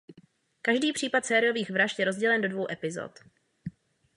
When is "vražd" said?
1.69-1.99